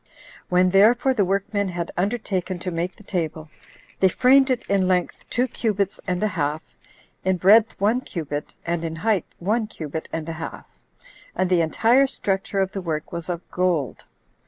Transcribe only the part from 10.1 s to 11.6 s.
and a half; and